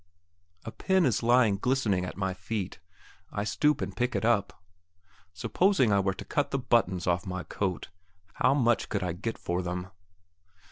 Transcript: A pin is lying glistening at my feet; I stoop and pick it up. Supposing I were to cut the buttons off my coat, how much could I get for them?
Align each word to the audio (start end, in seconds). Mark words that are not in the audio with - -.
A 0.65 0.71
pin 0.71 1.05
is 1.05 1.21
lying 1.21 1.57
glistening 1.57 2.05
at 2.05 2.17
my 2.17 2.33
feet; 2.33 2.79
I 3.31 3.43
stoop 3.43 3.81
and 3.81 3.95
pick 3.95 4.15
it 4.15 4.25
up. 4.25 4.63
Supposing 5.31 5.93
I 5.93 5.99
were 5.99 6.15
to 6.15 6.25
cut 6.25 6.49
the 6.49 6.57
buttons 6.57 7.05
off 7.05 7.27
my 7.27 7.43
coat, 7.43 7.89
how 8.33 8.55
much 8.55 8.89
could 8.89 9.03
I 9.03 9.11
get 9.13 9.37
for 9.37 9.61
them? 9.61 9.89